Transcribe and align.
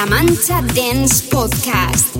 La 0.00 0.06
Mancha 0.06 0.62
Dance 0.62 1.28
Podcast. 1.28 2.16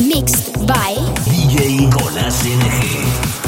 Mixed 0.00 0.52
by 0.66 0.96
DJ 1.24 1.90
Colas 1.90 2.44
NG. 2.44 3.45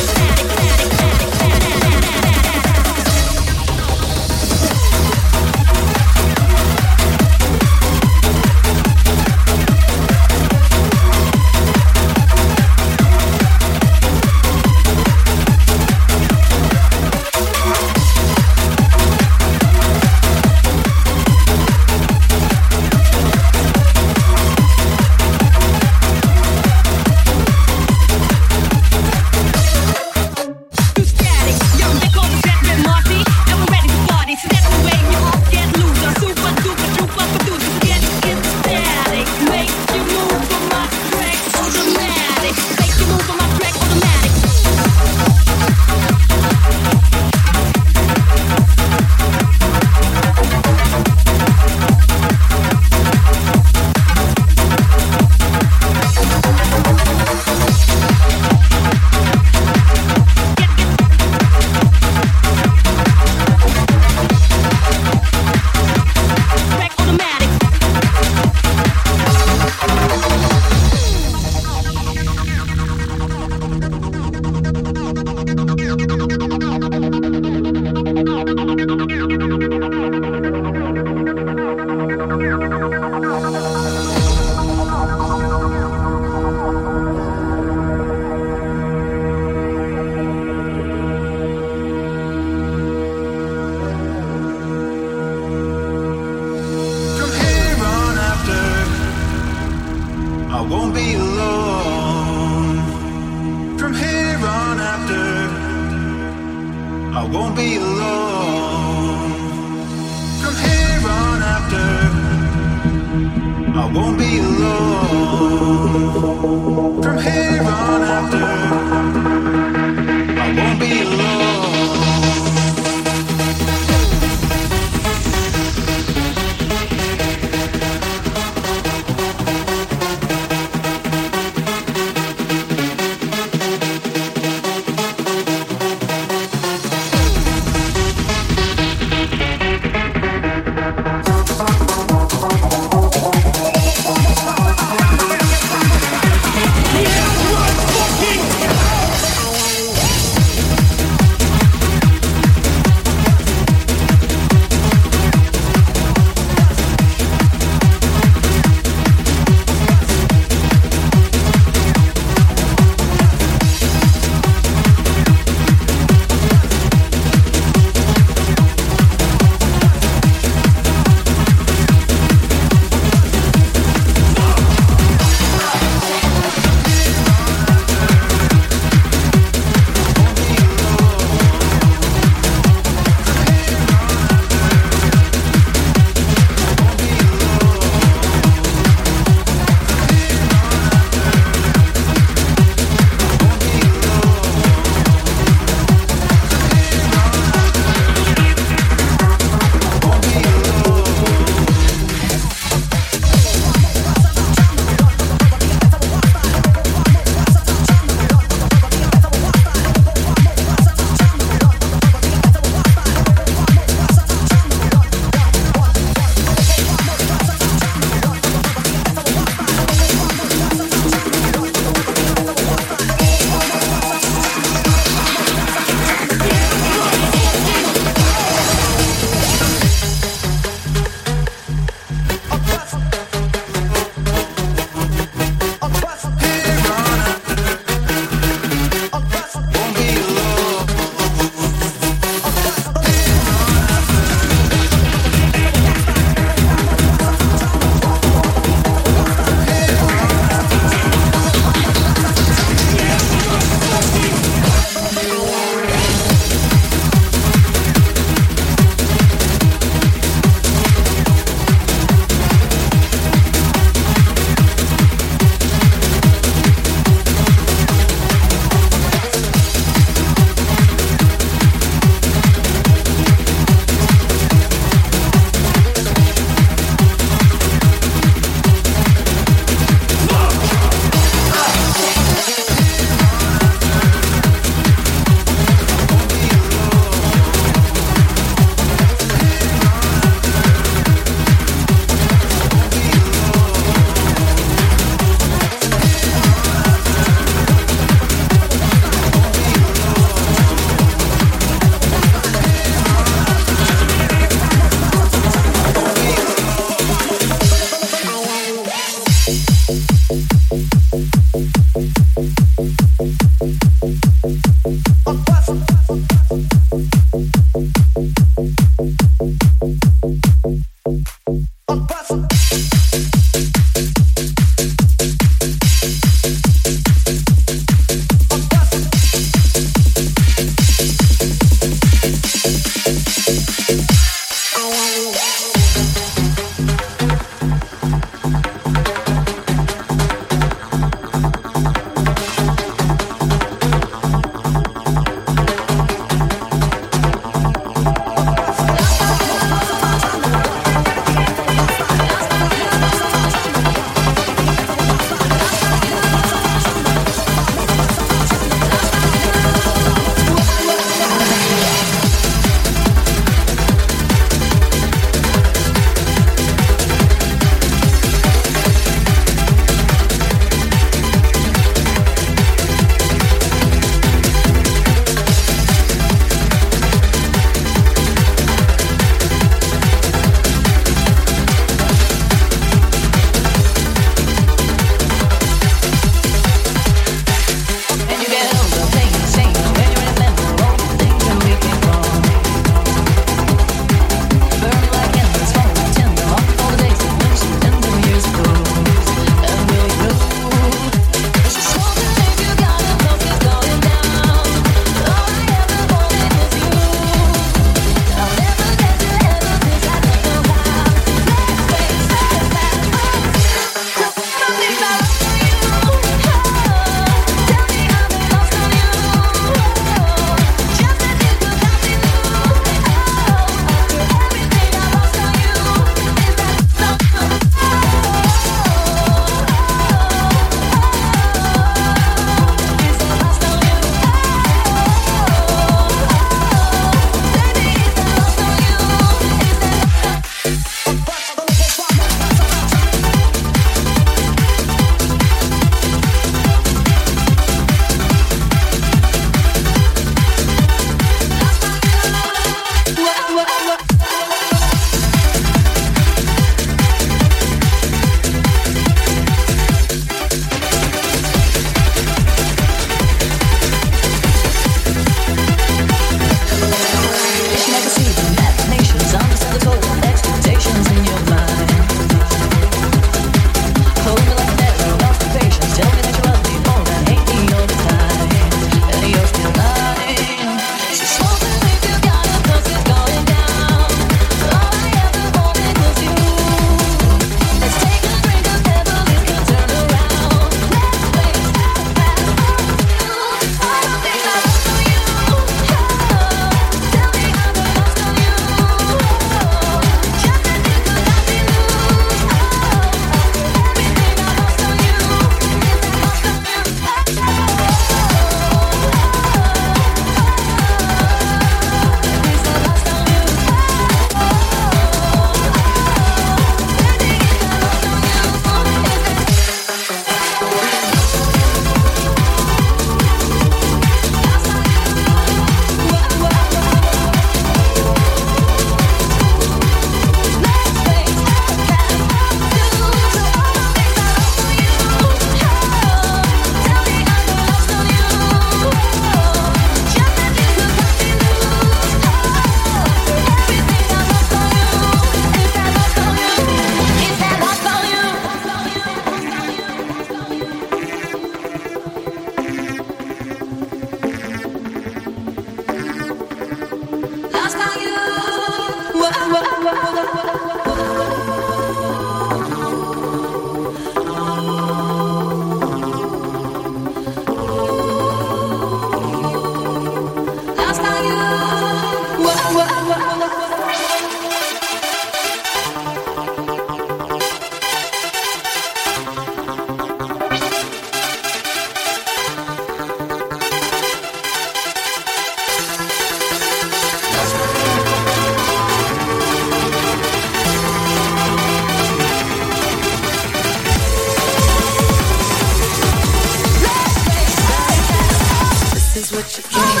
Yeah. 599.59 600.00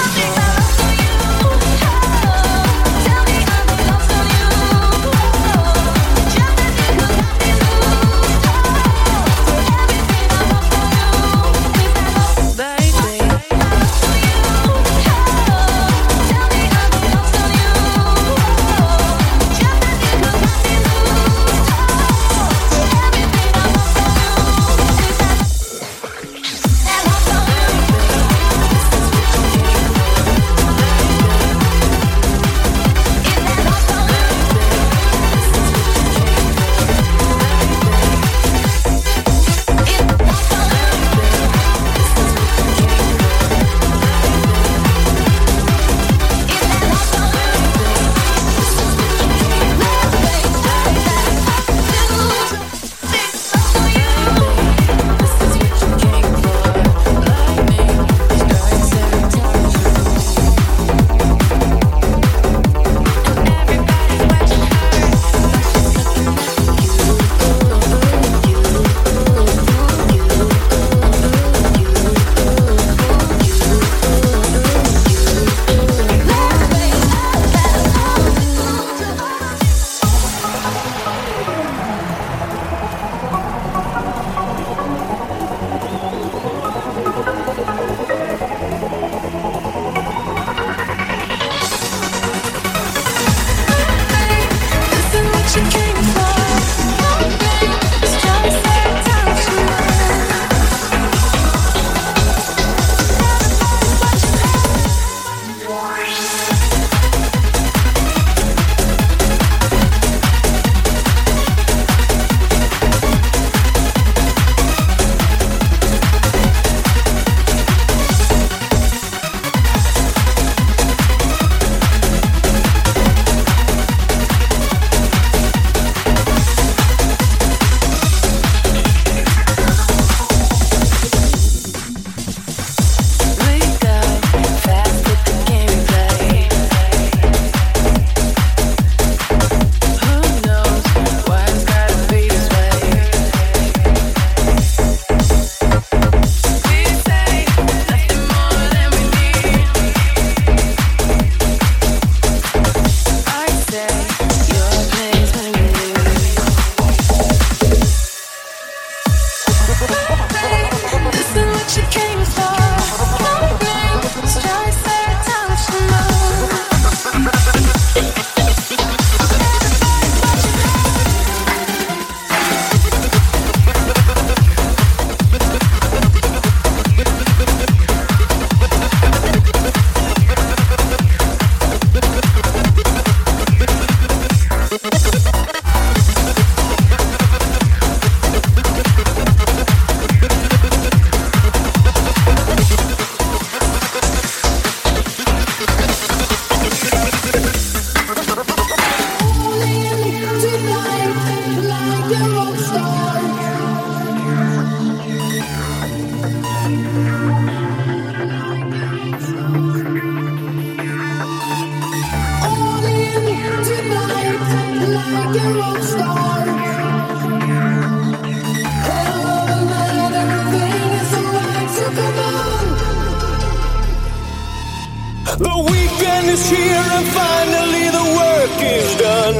The 225.25 225.57
weekend 225.71 226.27
is 226.29 226.49
here 226.49 226.85
and 226.97 227.07
finally 227.07 227.89
the 227.89 228.05
work 228.21 228.57
is 228.61 228.95
done. 228.97 229.37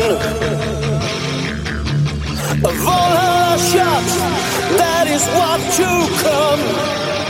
Of 2.64 2.88
all 2.88 3.12
our 3.18 3.58
shots, 3.58 4.16
that 4.78 5.08
is 5.08 5.26
what 5.38 5.60
to 5.78 5.90
come. 6.24 7.21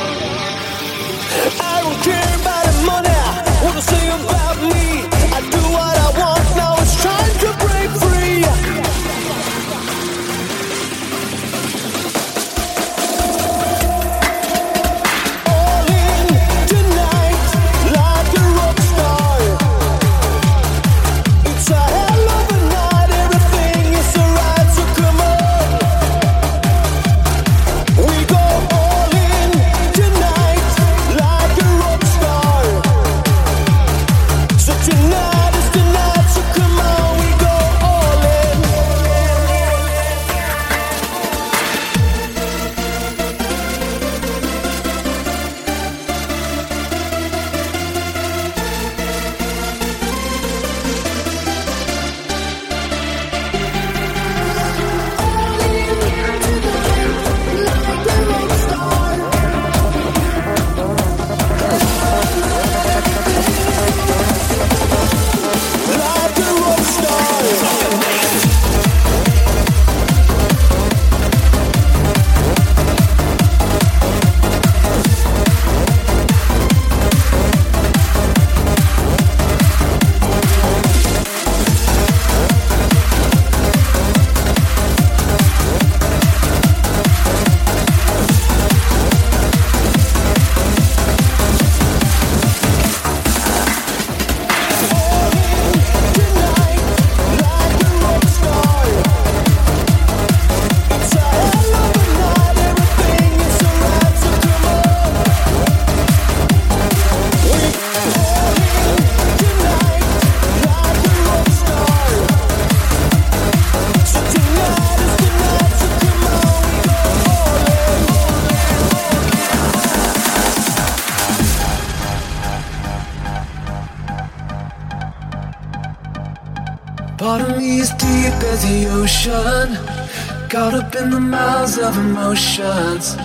In 131.01 131.09
the 131.09 131.19
miles 131.19 131.77
of 131.79 131.97
emotions, 131.97 133.15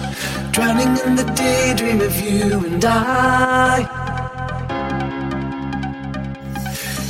drowning 0.50 0.96
in 1.04 1.14
the 1.14 1.28
daydream 1.36 2.00
of 2.00 2.14
you 2.20 2.64
and 2.64 2.82
I. 2.84 3.80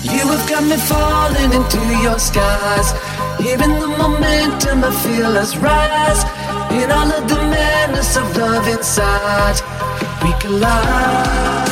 You 0.03 0.25
have 0.33 0.49
got 0.51 0.65
me 0.65 0.77
falling 0.91 1.53
into 1.59 1.81
your 2.03 2.19
skies, 2.19 2.89
hearing 3.39 3.75
the 3.85 3.91
momentum 4.03 4.83
I 4.83 4.93
feel 5.05 5.33
us 5.43 5.57
rise, 5.57 6.23
in 6.83 6.91
all 6.91 7.11
of 7.19 7.29
the 7.29 7.41
madness 7.55 8.17
of 8.17 8.37
love 8.37 8.67
inside, 8.67 9.59
we 10.23 10.33
collide. 10.41 11.66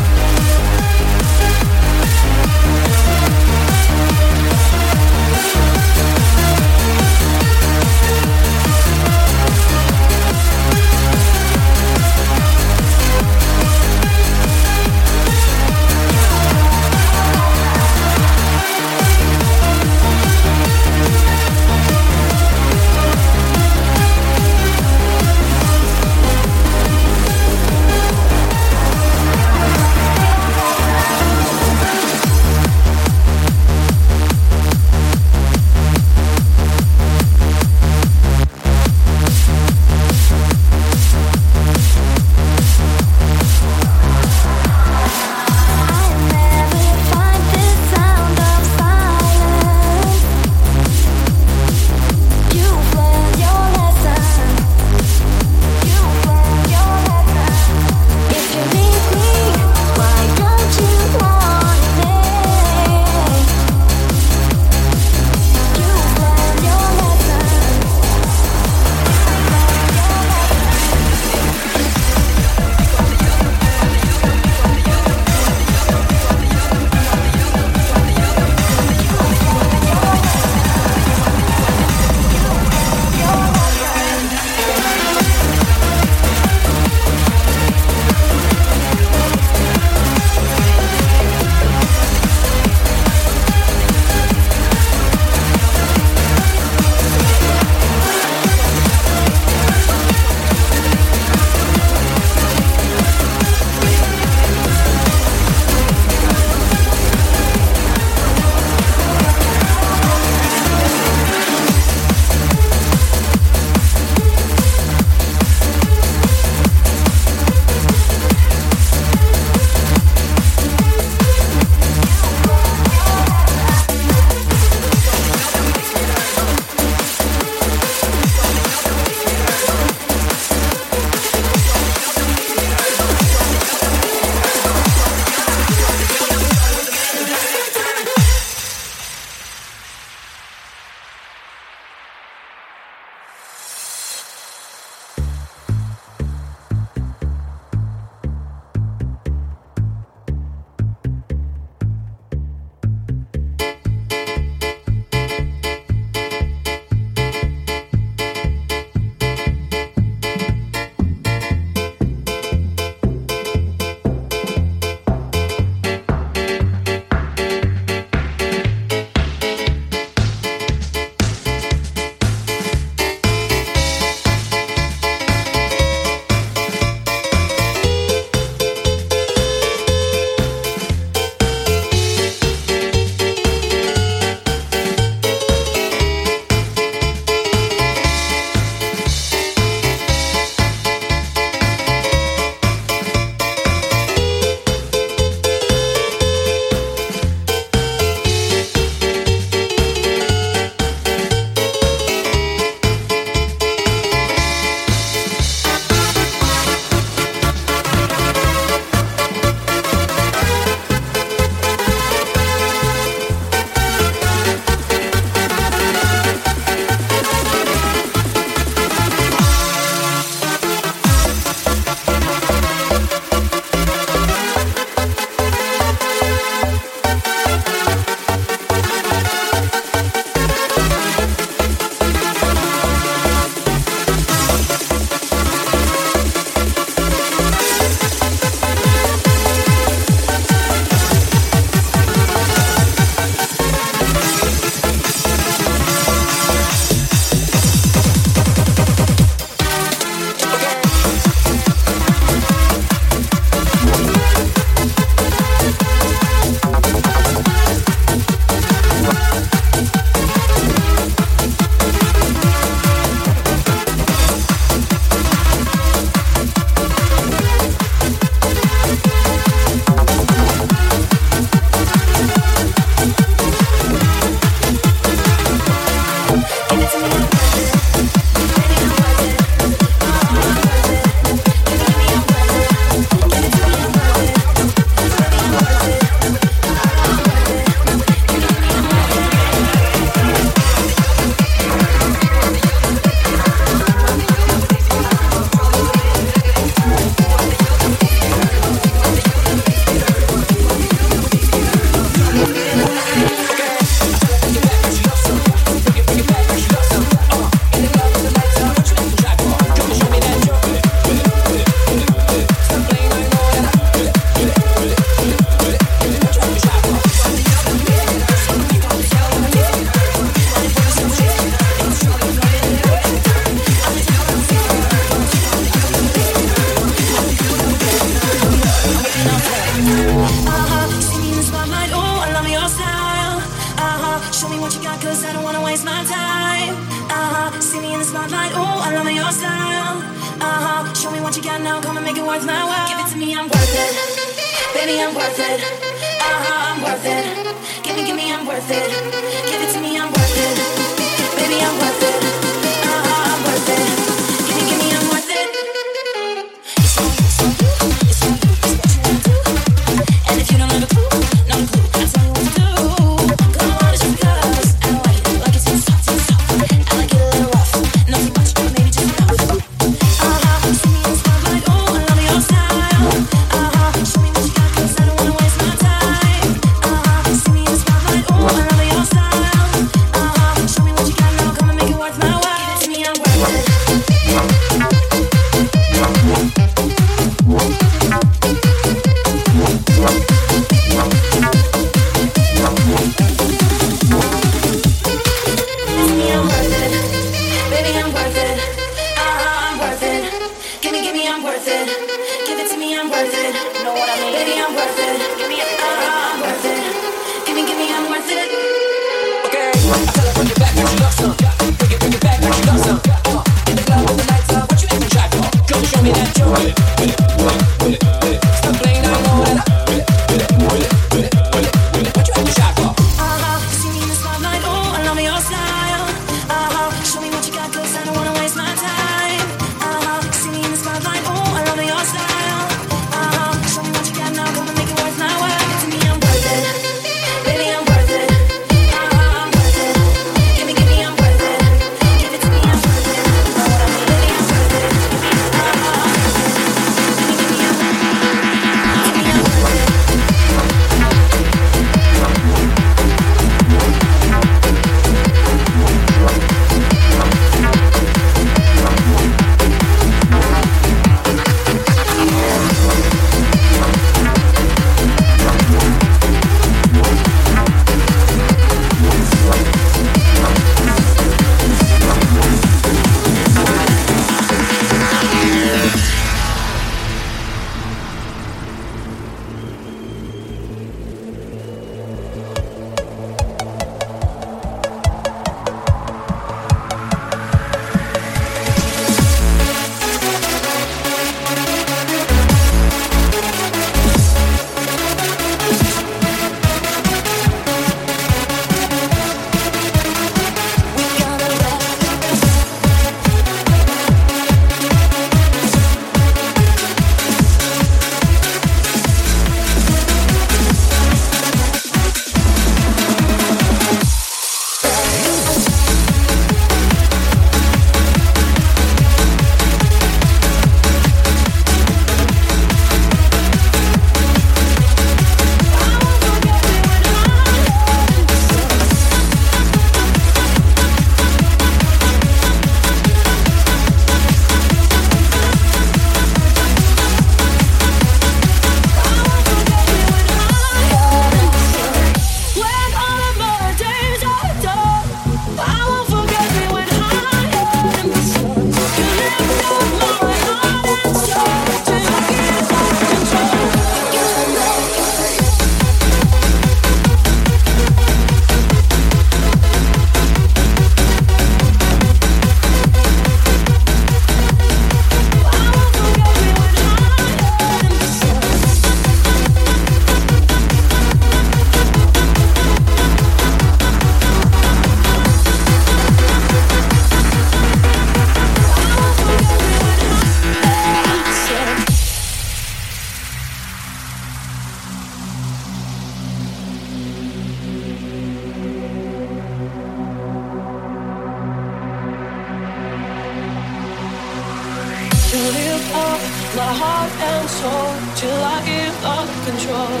my 596.56 596.72
heart 596.82 597.12
and 597.30 597.48
soul 597.48 597.90
till 598.18 598.40
I 598.42 598.58
give 598.66 598.96
up 599.04 599.28
control. 599.46 600.00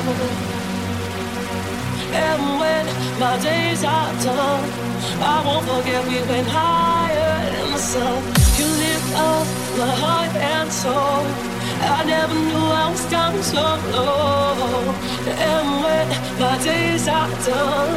And 2.12 2.42
when 2.58 2.84
my 3.20 3.38
days 3.38 3.84
are 3.84 4.12
done, 4.24 4.66
I 5.22 5.36
won't 5.46 5.64
forget 5.70 6.02
we 6.08 6.18
went 6.28 6.48
higher 6.48 7.36
in 7.54 7.70
the 7.70 7.78
sun. 7.78 8.18
You 8.58 8.66
lift 8.66 9.10
up 9.14 9.46
my 9.78 9.92
heart 10.02 10.34
and 10.34 10.72
soul. 10.72 11.22
I 11.96 12.04
never 12.04 12.34
knew 12.34 12.66
I 12.82 12.90
was 12.90 13.04
down 13.06 13.40
so 13.42 13.62
low. 13.94 14.90
And 15.30 15.66
when 15.84 16.06
my 16.40 16.56
days 16.64 17.06
are 17.06 17.30
done, 17.46 17.94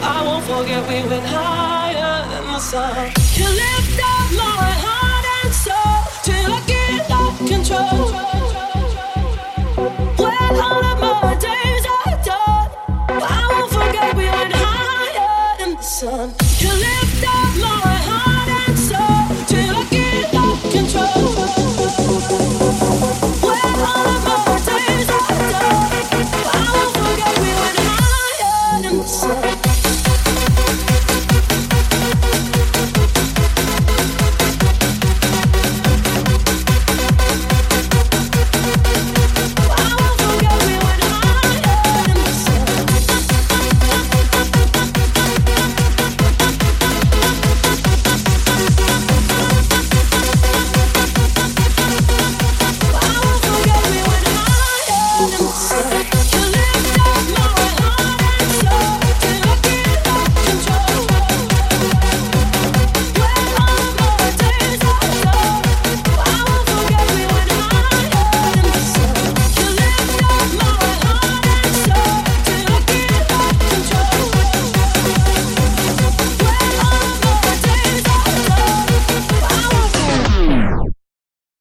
I 0.00 0.22
won't 0.26 0.44
forget 0.44 0.80
we 0.88 1.02
went 1.10 1.26
higher 1.26 2.16
than 2.30 2.44
the 2.54 2.60
sun. 2.60 3.10
You 3.34 3.46
lift 3.64 3.98
up 3.98 4.28
my 4.44 4.70
heart 4.86 5.26
and 5.42 5.52
soul 5.52 5.98
till 6.22 6.52
I. 6.54 6.66
give 6.66 6.75
control. 7.46 8.55